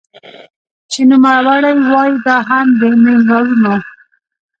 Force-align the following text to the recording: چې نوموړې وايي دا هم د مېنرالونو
چې 0.91 1.01
نوموړې 1.09 1.73
وايي 1.89 2.17
دا 2.25 2.37
هم 2.49 2.67
د 2.79 2.81
مېنرالونو 3.03 3.75